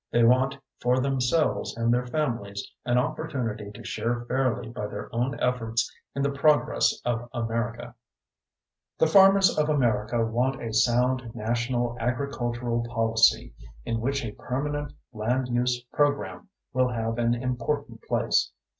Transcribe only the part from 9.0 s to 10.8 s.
farmers of America want a